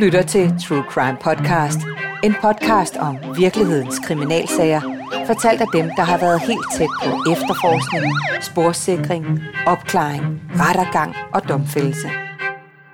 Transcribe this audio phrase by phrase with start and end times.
[0.00, 1.78] lytter til True Crime Podcast.
[2.24, 4.80] En podcast om virkelighedens kriminalsager,
[5.26, 9.24] fortalt af dem, der har været helt tæt på efterforskning, sporsikring,
[9.66, 12.08] opklaring, rettergang og domfældelse.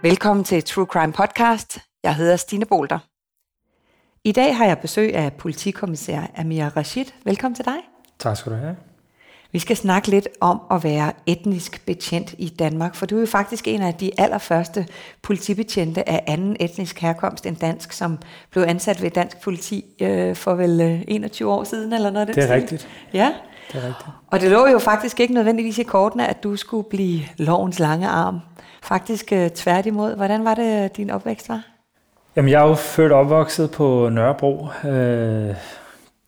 [0.02, 1.78] Velkommen til True Crime Podcast.
[2.04, 2.98] Jeg hedder Stine Bolter.
[4.24, 7.06] I dag har jeg besøg af politikommissær Amir Rashid.
[7.24, 7.78] Velkommen til dig.
[8.18, 8.76] Tak skal du have.
[9.54, 13.26] Vi skal snakke lidt om at være etnisk betjent i Danmark, for du er jo
[13.26, 14.86] faktisk en af de allerførste
[15.22, 18.18] politibetjente af anden etnisk herkomst end dansk, som
[18.50, 22.38] blev ansat ved dansk politi øh, for vel øh, 21 år siden, eller noget Det
[22.38, 22.54] er stil.
[22.54, 22.88] rigtigt.
[23.12, 23.32] Ja,
[23.72, 24.08] Det er rigtigt.
[24.30, 28.08] og det lå jo faktisk ikke nødvendigvis i kortene, at du skulle blive lovens lange
[28.08, 28.40] arm.
[28.82, 30.16] Faktisk øh, tværtimod.
[30.16, 31.62] Hvordan var det, øh, din opvækst var?
[32.36, 34.68] Jamen, jeg er jo født og opvokset på Nørrebro.
[34.84, 35.54] Øh,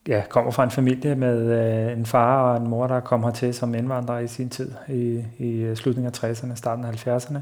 [0.07, 3.53] jeg kommer fra en familie med øh, en far og en mor, der kom hertil
[3.53, 7.39] som indvandrere i sin tid, i, i øh, slutningen af 60'erne, starten af 70'erne.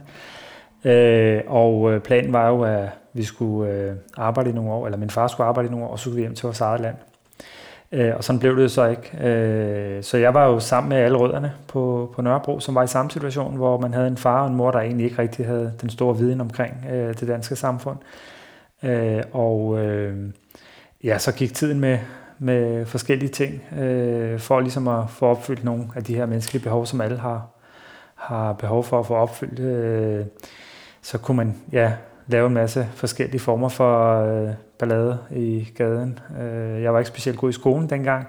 [0.89, 4.97] Øh, og øh, planen var jo, at vi skulle øh, arbejde i nogle år, eller
[4.97, 6.81] min far skulle arbejde i nogle år, og så skulle vi hjem til vores eget
[6.81, 6.95] land.
[7.91, 9.27] Øh, og sådan blev det jo så ikke.
[9.27, 12.87] Øh, så jeg var jo sammen med alle rødderne på, på Nørrebro, som var i
[12.87, 15.73] samme situation, hvor man havde en far og en mor, der egentlig ikke rigtig havde
[15.81, 17.97] den store viden omkring øh, det danske samfund.
[18.83, 20.29] Øh, og øh,
[21.03, 21.99] ja, så gik tiden med,
[22.39, 26.85] med forskellige ting, øh, for ligesom at få opfyldt nogle af de her menneskelige behov,
[26.85, 27.47] som alle har,
[28.15, 29.59] har behov for at få opfyldt.
[29.59, 30.25] Øh,
[31.01, 31.93] så kunne man ja,
[32.27, 36.19] lave en masse forskellige former for øh, ballade i gaden.
[36.41, 38.27] Øh, jeg var ikke specielt god i skolen dengang,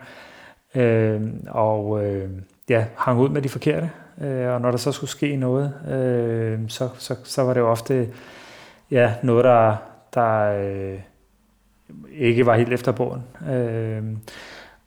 [0.75, 2.31] øh, og øh,
[2.69, 3.91] ja, hang ud med de forkerte.
[4.21, 7.71] Øh, og når der så skulle ske noget, øh, så, så, så var det jo
[7.71, 8.09] ofte
[8.91, 9.77] ja, noget, der,
[10.15, 10.99] der øh,
[12.13, 13.23] ikke var helt efter bogen.
[13.51, 14.03] Øh,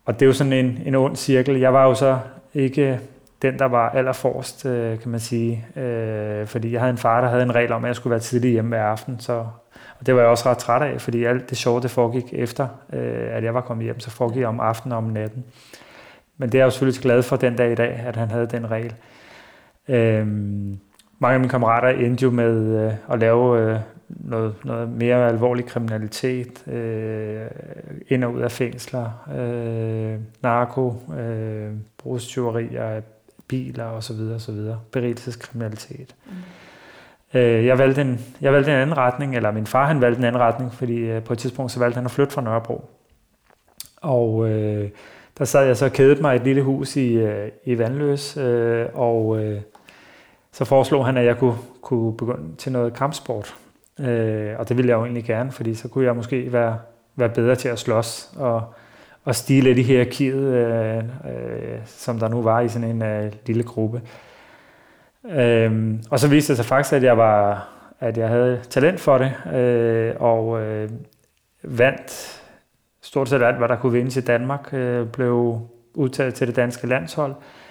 [0.04, 1.56] og det er jo sådan en, en ond cirkel.
[1.56, 2.18] Jeg var jo så
[2.54, 3.00] ikke
[3.42, 5.66] den, der var allerforrest, øh, kan man sige.
[5.76, 8.20] Øh, fordi jeg havde en far, der havde en regel om, at jeg skulle være
[8.20, 9.20] tidlig hjemme hver aften.
[9.20, 9.32] Så,
[9.98, 12.68] og det var jeg også ret træt af, fordi alt det sjove, det foregik efter,
[12.92, 14.00] øh, at jeg var kommet hjem.
[14.00, 15.44] Så foregik om aftenen og om natten.
[16.38, 18.46] Men det er jeg jo selvfølgelig glad for den dag i dag, at han havde
[18.46, 18.94] den regel.
[19.88, 20.26] Øh,
[21.18, 23.78] mange af mine kammerater endte jo med øh, at lave øh,
[24.16, 27.46] noget, noget mere alvorlig kriminalitet, øh,
[28.08, 33.02] ind og ud af fængsler, øh, narko, øh, brugstyverier af
[33.48, 34.20] biler osv.
[34.34, 34.58] osv.
[34.92, 36.14] Berigelseskriminalitet.
[36.26, 36.32] Mm.
[37.34, 40.24] Øh, jeg, valgte en, jeg valgte en anden retning, eller min far han valgte en
[40.24, 42.90] anden retning, fordi øh, på et tidspunkt så valgte han at flytte fra Nørrebro.
[44.02, 44.90] Og øh,
[45.38, 48.86] der sad jeg så og kædede mig et lille hus i, øh, i Vandløs, øh,
[48.94, 49.60] og øh,
[50.52, 53.56] så foreslog han, at jeg kunne, kunne begynde til noget kampsport.
[54.00, 56.78] Øh, og det ville jeg jo egentlig gerne, fordi så kunne jeg måske være,
[57.16, 58.74] være bedre til at slås og,
[59.24, 63.32] og stige lidt i hierarkiet, øh, øh, som der nu var i sådan en øh,
[63.46, 64.02] lille gruppe.
[65.30, 67.68] Øh, og så viste det sig faktisk, at jeg var
[68.00, 70.90] at jeg havde talent for det, øh, og øh,
[71.62, 72.42] vandt
[73.02, 75.60] stort set alt, hvad der kunne vindes i Danmark, øh, blev
[75.94, 77.32] udtaget til det danske landshold.
[77.32, 77.69] Øh,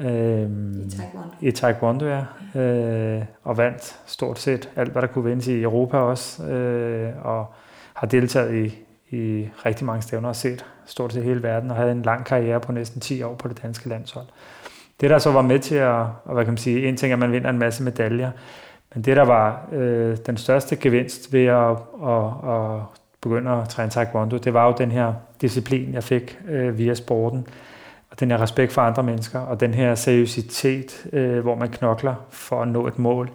[0.00, 1.34] i Taekwondo.
[1.40, 2.24] i Taekwondo, ja.
[2.60, 6.44] Øh, og vandt stort set alt, hvad der kunne vindes i Europa også.
[6.44, 7.46] Øh, og
[7.94, 8.78] har deltaget i,
[9.16, 12.60] i rigtig mange stævner og set stort set hele verden, og havde en lang karriere
[12.60, 14.26] på næsten 10 år på det danske landshold.
[15.00, 17.14] Det, der så var med til at, og hvad kan man sige, en ting er,
[17.14, 18.30] at man vinder en masse medaljer,
[18.94, 21.70] men det, der var øh, den største gevinst ved at,
[22.06, 22.80] at, at
[23.20, 27.46] begynde at træne taekwondo, det var jo den her disciplin, jeg fik øh, via sporten,
[28.20, 32.62] den her respekt for andre mennesker, og den her seriøsitet, øh, hvor man knokler for
[32.62, 33.30] at nå et mål.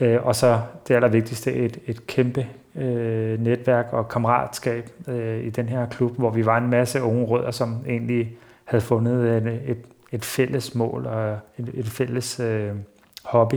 [0.00, 2.46] Øh, og så det allervigtigste, et, et kæmpe
[2.76, 7.24] øh, netværk og kammeratskab øh, i den her klub, hvor vi var en masse unge
[7.24, 9.78] rødder, som egentlig havde fundet et, et,
[10.12, 12.70] et fælles mål og et, et fælles øh,
[13.24, 13.56] hobby.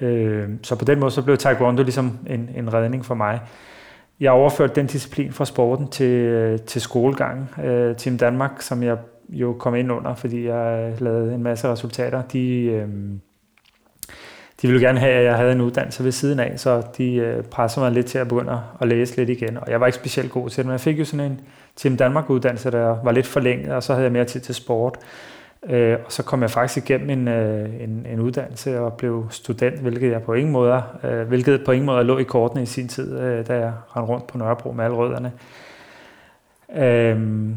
[0.00, 3.40] Øh, så på den måde så blev taekwondo ligesom en, en redning for mig.
[4.20, 7.50] Jeg overførte den disciplin fra sporten til, øh, til skolegang.
[7.64, 8.96] Øh, Team Danmark, som jeg
[9.28, 12.88] jo kom ind under, fordi jeg lavede en masse resultater, de, øh,
[14.62, 17.44] de ville gerne have, at jeg havde en uddannelse ved siden af, så de øh,
[17.44, 20.30] pressede mig lidt til at begynde at læse lidt igen, og jeg var ikke specielt
[20.30, 21.40] god til det, men jeg fik jo sådan en
[21.76, 24.98] Team Danmark-uddannelse, der var lidt forlænget, og så havde jeg mere tid til sport.
[25.66, 29.80] Øh, og så kom jeg faktisk igennem en, øh, en, en uddannelse og blev student,
[29.80, 32.88] hvilket jeg på ingen måde, øh, hvilket på ingen måde lå i kortene i sin
[32.88, 35.32] tid, øh, da jeg rendte rundt på Nørrebro med alle rødderne.
[36.76, 37.50] Øh,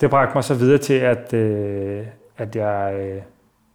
[0.00, 2.06] det bragte mig så videre til, at, øh,
[2.38, 3.22] at jeg øh,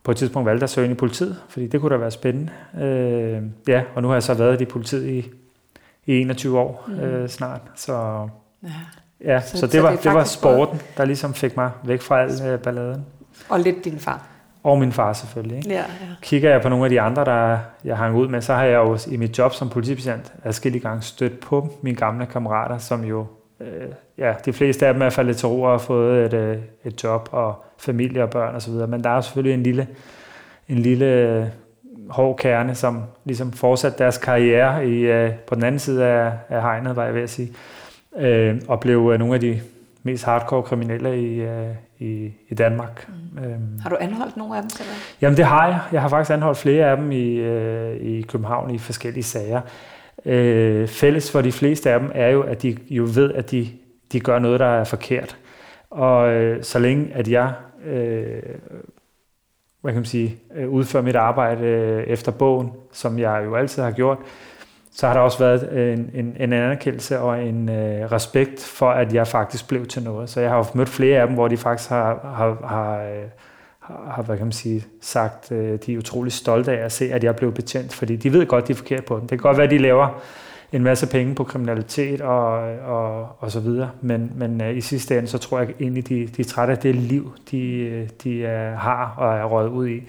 [0.04, 2.52] på et tidspunkt valgte at søge ind i politiet, fordi det kunne da være spændende.
[2.86, 5.30] Øh, ja, og nu har jeg så været i politiet i,
[6.06, 7.00] i 21 år mm.
[7.00, 8.28] øh, snart, så
[8.64, 8.70] Ja.
[9.34, 11.72] ja, Så- så, så så det var, det det var sporten, der ligesom fik mig
[11.84, 13.06] væk fra al øh, balladen.
[13.50, 14.22] Og lidt din far.
[14.64, 15.58] og min far selvfølgelig.
[15.58, 15.70] Ikke?
[15.70, 15.86] Ja, ja.
[16.22, 18.75] Kigger jeg på nogle af de andre, der jeg hang ud med, så har jeg
[18.78, 23.25] jo i mit job som politibetjent adskillige gange stødt på mine gamle kammerater, som jo,
[23.59, 26.57] øh, ja, de fleste af dem er faldet til ro og har fået et, øh,
[26.85, 29.88] et job og familie og børn osv., men der er selvfølgelig en lille,
[30.69, 31.45] en lille øh,
[32.09, 36.61] hård kerne, som ligesom fortsatte deres karriere i, øh, på den anden side af, af
[36.61, 37.53] hegnet, var jeg ved at sige,
[38.17, 39.61] øh, og blev øh, nogle af de
[40.03, 41.69] mest hardcore kriminelle i, øh,
[42.00, 43.07] i, i Danmark.
[43.07, 43.44] Mm.
[43.44, 43.79] Øhm.
[43.81, 44.69] Har du anholdt nogle af dem?
[44.79, 44.94] Eller?
[45.21, 45.79] Jamen det har jeg.
[45.91, 49.61] Jeg har faktisk anholdt flere af dem i, øh, i København i forskellige sager.
[50.25, 53.68] Øh, fælles for de fleste af dem er jo, at de jo ved, at de,
[54.12, 55.38] de gør noget, der er forkert.
[55.89, 57.54] Og øh, så længe at jeg
[57.86, 58.42] øh,
[59.83, 63.83] hvad kan man sige, øh, udfører mit arbejde øh, efter bogen, som jeg jo altid
[63.83, 64.18] har gjort,
[64.92, 69.13] så har der også været en, en, en anerkendelse og en øh, respekt for, at
[69.13, 70.30] jeg faktisk blev til noget.
[70.30, 73.24] Så jeg har jo mødt flere af dem, hvor de faktisk har, har, har, øh,
[73.88, 77.24] har hvad kan man sige, sagt, øh, de er utrolig stolte af at se, at
[77.24, 79.21] jeg blev betjent, fordi de ved godt, de er forkert på den.
[79.21, 80.21] Det kan godt være, at de laver
[80.71, 85.18] en masse penge på kriminalitet og, og, og så videre, men, men uh, i sidste
[85.18, 88.80] ende, så tror jeg egentlig, de, de er trætte af det liv, de, de uh,
[88.80, 90.01] har og er røget ud i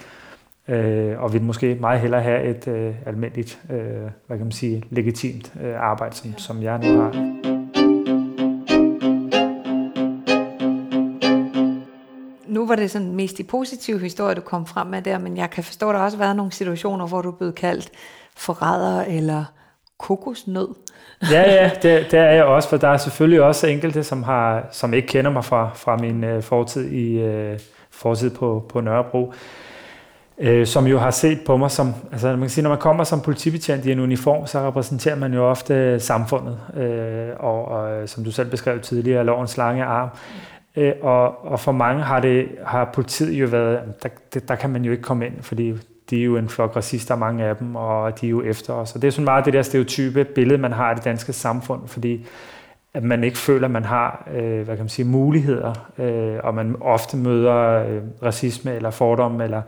[0.68, 3.78] øh, og vil måske meget hellere have et øh, almindeligt, øh,
[4.26, 7.53] hvad kan man sige, legitimt øh, arbejde, som, som jeg nu har.
[12.76, 15.64] Var det sådan mest de positive historier, du kom frem med der, men jeg kan
[15.64, 17.90] forstå, at der også har været nogle situationer, hvor du er blevet kaldt
[18.36, 19.44] forræder eller
[19.98, 20.68] kokosnød.
[21.30, 24.68] ja, ja, det, det er jeg også, for der er selvfølgelig også enkelte, som, har,
[24.72, 27.58] som ikke kender mig fra, fra min øh, fortid i øh,
[27.90, 29.32] fortid på, på Nørrebro
[30.38, 33.04] øh, som jo har set på mig som, altså man kan sige, når man kommer
[33.04, 38.08] som politibetjent i en uniform, så repræsenterer man jo ofte samfundet, øh, og, og øh,
[38.08, 40.08] som du selv beskrev tidligere, lovens lange arm.
[40.76, 44.70] Øh, og, og for mange har, det, har politiet jo været, der, det, der kan
[44.70, 45.74] man jo ikke komme ind, fordi
[46.10, 48.94] de er jo en flok racister, mange af dem, og de er jo efter os.
[48.94, 51.88] Og det er sådan meget det der stereotype billede, man har af det danske samfund,
[51.88, 52.26] fordi
[52.94, 56.54] at man ikke føler, at man har øh, hvad kan man sige, muligheder, øh, og
[56.54, 59.62] man ofte møder øh, racisme eller fordomme, eller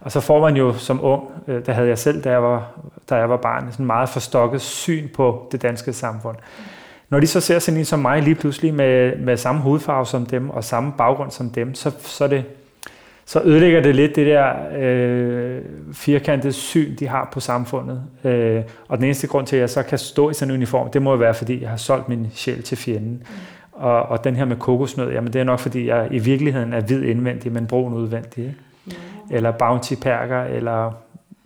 [0.00, 2.70] og så får man jo som ung, øh, der havde jeg selv, da jeg var,
[3.10, 6.36] da jeg var barn, sådan meget forstokket syn på det danske samfund.
[7.10, 10.26] Når de så ser sådan en som mig lige pludselig med, med samme hudfarve som
[10.26, 12.44] dem og samme baggrund som dem, så, så, det,
[13.24, 15.62] så ødelægger det lidt det der øh,
[15.92, 18.02] firkantede syn, de har på samfundet.
[18.24, 20.90] Øh, og den eneste grund til, at jeg så kan stå i sådan en uniform,
[20.90, 23.12] det må være, fordi jeg har solgt min sjæl til fjenden.
[23.12, 23.26] Mm.
[23.72, 26.80] Og, og den her med kokosnød, jamen det er nok, fordi jeg i virkeligheden er
[26.80, 28.44] hvid indvendig, men brun udvendig.
[28.44, 28.54] Ikke?
[29.30, 30.92] eller bounty perker, eller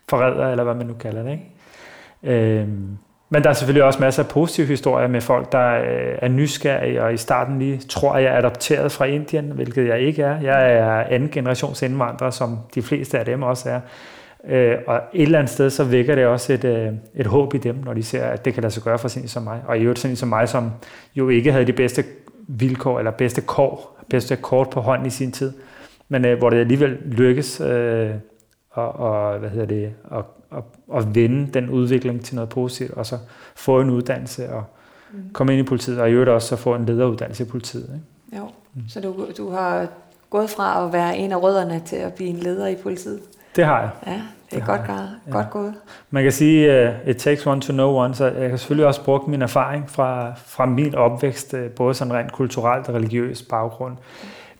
[0.08, 1.32] forræder, eller hvad man nu kalder det.
[1.32, 2.60] Ikke?
[2.60, 2.98] Øhm,
[3.32, 7.02] men der er selvfølgelig også masser af positive historier med folk, der øh, er nysgerrige,
[7.02, 10.40] og i starten lige tror, at jeg er adopteret fra Indien, hvilket jeg ikke er.
[10.40, 13.80] Jeg er anden generations indvandrer, som de fleste af dem også er.
[14.48, 17.58] Øh, og et eller andet sted, så vækker det også et, øh, et håb i
[17.58, 19.60] dem, når de ser, at det kan lade sig gøre for sådan som mig.
[19.66, 20.70] Og i øvrigt sådan som mig, som
[21.14, 22.04] jo ikke havde de bedste
[22.48, 25.52] vilkår, eller bedste kår, bedste kort på hånden i sin tid
[26.12, 27.60] men hvor det alligevel lykkes
[28.72, 30.24] og, og, hvad hedder det, at,
[30.56, 30.62] at,
[30.94, 33.18] at vende den udvikling til noget positivt, og så
[33.54, 34.64] få en uddannelse og
[35.12, 35.30] mm.
[35.32, 37.90] komme ind i politiet, og i øvrigt også så få en lederuddannelse i politiet.
[37.94, 38.38] Ikke?
[38.42, 38.82] Jo, mm.
[38.88, 39.86] så du, du har
[40.30, 43.20] gået fra at være en af rødderne til at blive en leder i politiet?
[43.56, 43.90] Det har jeg.
[44.06, 44.20] Ja, det
[44.50, 45.08] er det godt, jeg.
[45.26, 45.32] Ja.
[45.32, 45.74] godt gået.
[46.10, 49.04] Man kan sige, uh, it takes one to know one, så jeg kan selvfølgelig også
[49.04, 53.96] bruge min erfaring fra, fra min opvækst, uh, både sådan rent kulturelt og religiøs baggrund,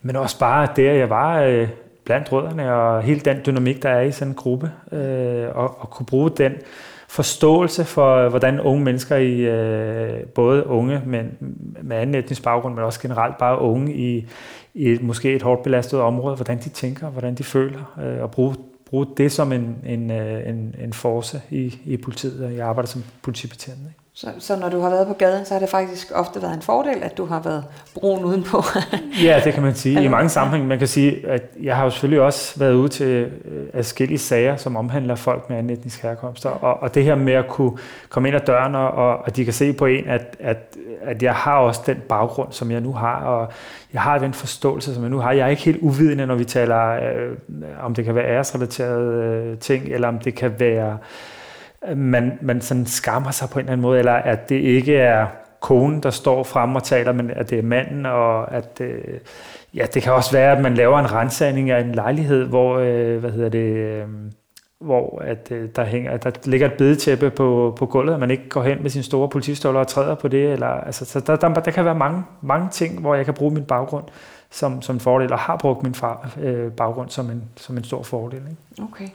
[0.03, 1.69] men også bare det, at jeg var øh,
[2.05, 5.91] blandt rødderne, og hele den dynamik, der er i sådan en gruppe, øh, og, og
[5.91, 6.53] kunne bruge den
[7.09, 11.37] forståelse for, hvordan unge mennesker i øh, både unge men,
[11.83, 14.27] med anden etnisk baggrund, men også generelt bare unge i,
[14.75, 18.31] i et, måske et hårdt belastet område, hvordan de tænker, hvordan de føler, øh, og
[18.31, 18.55] bruge,
[18.91, 22.89] bruge det som en, en, øh, en, en force i, i politiet, og jeg arbejder
[22.89, 23.81] som politibetjent.
[23.89, 24.02] Ikke?
[24.15, 26.63] Så, så når du har været på gaden, så har det faktisk ofte været en
[26.63, 27.65] fordel, at du har været
[27.95, 28.63] brun udenpå.
[29.25, 30.05] ja, det kan man sige.
[30.05, 30.69] I mange sammenhænge.
[30.69, 34.57] Man kan sige, at jeg har jo selvfølgelig også været ude til øh, adskillige sager,
[34.57, 36.47] som omhandler folk med anden etnisk herkomst.
[36.47, 37.79] Og, og det her med at kunne
[38.09, 41.35] komme ind ad døren, og, og de kan se på en, at, at, at jeg
[41.35, 43.53] har også den baggrund, som jeg nu har, og
[43.93, 45.33] jeg har den forståelse, som jeg nu har.
[45.33, 47.37] Jeg er ikke helt uvidende, når vi taler, øh,
[47.83, 50.93] om det kan være æresrelaterede øh, ting, eller om det kan være...
[50.93, 50.99] Øh,
[51.97, 55.27] man, man sådan skammer sig på en eller anden måde, eller at det ikke er
[55.61, 59.19] konen, der står frem og taler, men at det er manden, og at øh,
[59.75, 63.19] ja, det kan også være, at man laver en rensagning af en lejlighed, hvor, øh,
[63.19, 64.05] hvad hedder det, øh,
[64.81, 68.49] hvor at, øh, der, hænger, der ligger et bedetæppe på, på gulvet, og man ikke
[68.49, 70.53] går hen med sin store politistøvler og træder på det.
[70.53, 73.55] Eller, altså, så der, der, der kan være mange, mange ting, hvor jeg kan bruge
[73.55, 74.05] min baggrund
[74.51, 77.85] som, som en fordel, og har brugt min far, øh, baggrund som en, som en
[77.85, 78.39] stor fordel.
[78.39, 78.83] Ikke?
[78.83, 79.09] Okay.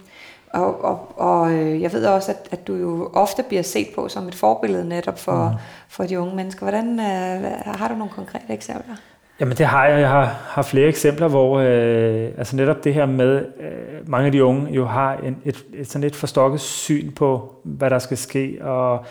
[0.54, 4.08] Og, og, og øh, jeg ved også, at, at du jo ofte bliver set på
[4.08, 5.58] som et forbillede netop for, mm.
[5.90, 6.66] for de unge mennesker.
[6.66, 8.96] Hvordan øh, har du nogle konkrete eksempler?
[9.40, 10.00] Jamen det har jeg.
[10.00, 14.32] Jeg har, har flere eksempler, hvor øh, altså netop det her med, øh, mange af
[14.32, 18.18] de unge jo har en, et, et sådan et forstokket syn på, hvad der skal
[18.18, 19.06] ske, og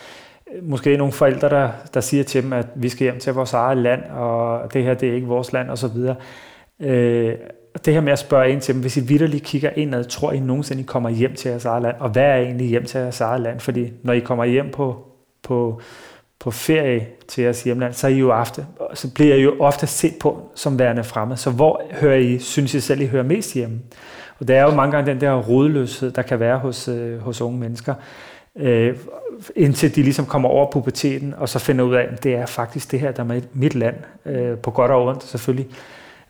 [0.54, 3.52] øh, måske nogle forældre, der, der siger til dem, at vi skal hjem til vores
[3.52, 6.16] eget land, og det her det er ikke vores land, og så videre.
[6.80, 7.34] Øh,
[7.84, 10.40] det her med at spørge ind til dem, hvis I vidderligt kigger indad, tror I
[10.40, 11.96] nogensinde, I kommer hjem til jeres eget land?
[11.98, 13.60] Og hvad er egentlig hjem til jeres eget land?
[13.60, 15.06] Fordi når I kommer hjem på,
[15.42, 15.80] på,
[16.38, 19.86] på ferie til jeres hjemland, så, er I jo ofte, så bliver I jo ofte
[19.86, 21.36] set på som værende fremme.
[21.36, 23.80] Så hvor hører I, synes I selv, I hører mest hjemme?
[24.38, 27.40] Og der er jo mange gange den der rodløshed, der kan være hos, øh, hos
[27.40, 27.94] unge mennesker,
[28.56, 28.96] øh,
[29.56, 32.90] indtil de ligesom kommer over puberteten, og så finder ud af, at det er faktisk
[32.90, 35.66] det her, der er mit land, øh, på godt og ondt selvfølgelig.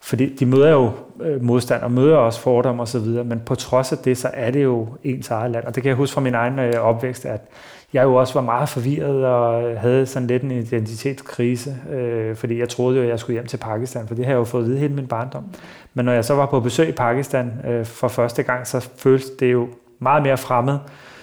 [0.06, 3.98] Fordi de møder jo øh, modstand og møder også fordomme videre, men på trods af
[3.98, 5.64] det, så er det jo ens eget land.
[5.64, 7.40] Og det kan jeg huske fra min egen øh, opvækst, at
[7.92, 12.58] jeg jo også var meget forvirret og øh, havde sådan lidt en identitetskrise, øh, fordi
[12.58, 14.62] jeg troede jo, at jeg skulle hjem til Pakistan, for det har jeg jo fået
[14.62, 15.44] at vide hele min barndom.
[15.94, 19.30] Men når jeg så var på besøg i Pakistan øh, for første gang, så føltes
[19.30, 20.78] det jo meget mere fremmed,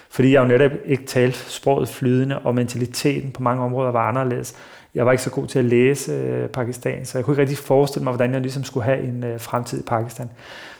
[0.09, 4.55] fordi jeg jo netop ikke talte sproget flydende, og mentaliteten på mange områder var anderledes.
[4.95, 7.57] Jeg var ikke så god til at læse øh, Pakistan, så jeg kunne ikke rigtig
[7.57, 10.29] forestille mig, hvordan jeg ligesom skulle have en øh, fremtid i Pakistan.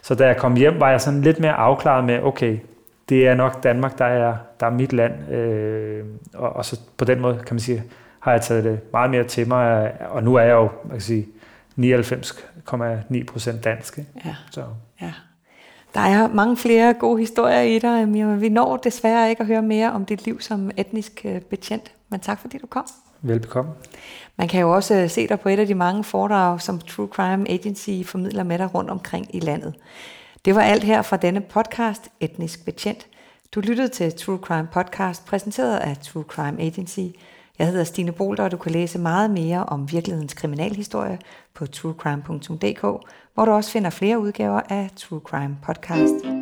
[0.02, 2.58] Så da jeg kom hjem, var jeg sådan lidt mere afklaret med, okay,
[3.10, 5.32] det er nok Danmark, der er, der er mit land.
[5.32, 7.84] Øh, og, og så på den måde, kan man sige,
[8.20, 11.02] har jeg taget det meget mere til mig, og nu er jeg jo, man kan
[11.02, 11.28] sige,
[11.80, 13.98] 99,9 procent dansk.
[13.98, 14.12] Ikke?
[14.26, 14.36] Ja.
[14.52, 14.64] Så.
[15.02, 15.14] ja.
[15.94, 18.26] Der er mange flere gode historier i dig, Mia.
[18.26, 22.20] Vi når desværre ikke at høre mere om dit liv som etnisk øh, betjent, men
[22.20, 22.86] tak fordi du kom.
[23.22, 23.72] Velbekomme.
[24.38, 27.08] Man kan jo også øh, se dig på et af de mange foredrag, som True
[27.08, 29.74] Crime Agency formidler med dig rundt omkring i landet.
[30.46, 33.08] Det var alt her fra denne podcast, Etnisk Betjent.
[33.56, 37.18] Du lyttede til True Crime Podcast, præsenteret af True Crime Agency.
[37.60, 41.20] Jeg hedder Stine Bolter, og du kan læse meget mere om virkelighedens kriminalhistorie
[41.54, 42.82] på truecrime.dk,
[43.34, 46.33] hvor du også finder flere udgaver af True Crime Podcast.